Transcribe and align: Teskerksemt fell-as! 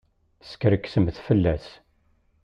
Teskerksemt 0.41 1.17
fell-as! 1.25 1.67